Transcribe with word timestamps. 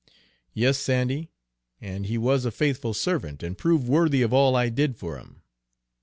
"Yes, 0.55 0.79
Sandy, 0.79 1.29
and 1.79 2.07
he 2.07 2.17
was 2.17 2.43
a 2.43 2.49
faithful 2.51 2.95
servant, 2.95 3.43
and 3.43 3.55
proved 3.55 3.87
worthy 3.87 4.23
of 4.23 4.33
all 4.33 4.55
I 4.55 4.69
did 4.69 4.97
for 4.97 5.19
him." 5.19 5.43